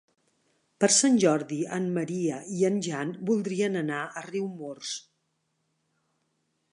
[0.83, 4.97] Per Sant Jordi en Maria i en Jan voldrien anar a Riumors.